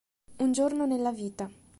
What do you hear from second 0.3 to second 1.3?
Un giorno nella